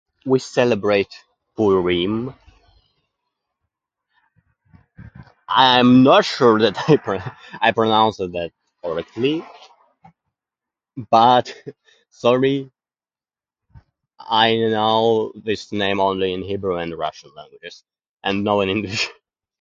We 0.25 0.39
celebrate 0.39 1.13
Purim. 1.55 2.33
I'm 5.47 6.01
not 6.01 6.25
sure 6.25 6.57
that 6.59 6.89
I 6.89 6.97
pronounce 6.97 7.35
I 7.61 7.71
pronounced 7.71 8.17
that 8.19 8.51
correctly. 8.83 9.45
But, 11.09 11.55
sorry, 12.09 12.71
I 14.19 14.55
know 14.57 15.33
this 15.35 15.71
name 15.71 15.99
only 15.99 16.33
in 16.33 16.41
Hebrew 16.43 16.77
and 16.77 16.97
Russian 16.97 17.29
languages, 17.35 17.83
and 18.23 18.43
no 18.43 18.61
in 18.61 18.69
English. 18.69 19.07